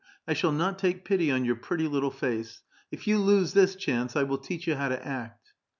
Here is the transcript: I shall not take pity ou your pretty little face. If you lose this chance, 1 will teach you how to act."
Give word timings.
I 0.27 0.33
shall 0.33 0.51
not 0.51 0.79
take 0.79 1.05
pity 1.05 1.29
ou 1.31 1.35
your 1.43 1.55
pretty 1.57 1.87
little 1.87 2.09
face. 2.09 2.63
If 2.91 3.05
you 3.05 3.19
lose 3.19 3.53
this 3.53 3.75
chance, 3.75 4.15
1 4.15 4.27
will 4.27 4.39
teach 4.39 4.65
you 4.65 4.73
how 4.73 4.89
to 4.89 5.07
act." 5.07 5.49